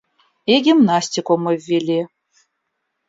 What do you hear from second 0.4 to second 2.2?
И гимнастику мы ввели.